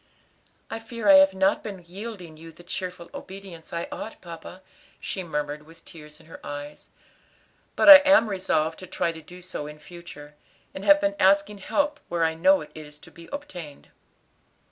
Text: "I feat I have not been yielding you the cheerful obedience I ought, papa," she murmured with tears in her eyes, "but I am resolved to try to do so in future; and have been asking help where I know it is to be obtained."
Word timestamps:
"I 0.71 0.79
feat 0.79 1.03
I 1.03 1.17
have 1.17 1.35
not 1.35 1.61
been 1.63 1.85
yielding 1.87 2.35
you 2.35 2.51
the 2.51 2.63
cheerful 2.63 3.11
obedience 3.13 3.71
I 3.71 3.87
ought, 3.91 4.19
papa," 4.19 4.63
she 4.99 5.21
murmured 5.21 5.61
with 5.67 5.85
tears 5.85 6.19
in 6.19 6.25
her 6.25 6.43
eyes, 6.43 6.89
"but 7.75 7.87
I 7.87 7.97
am 7.97 8.27
resolved 8.27 8.79
to 8.79 8.87
try 8.87 9.11
to 9.11 9.21
do 9.21 9.43
so 9.43 9.67
in 9.67 9.77
future; 9.77 10.33
and 10.73 10.83
have 10.83 10.99
been 10.99 11.13
asking 11.19 11.59
help 11.59 11.99
where 12.09 12.23
I 12.23 12.33
know 12.33 12.61
it 12.61 12.71
is 12.73 12.97
to 12.97 13.11
be 13.11 13.29
obtained." 13.31 13.89